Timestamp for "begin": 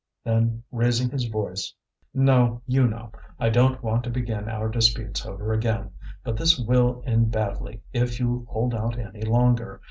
4.09-4.49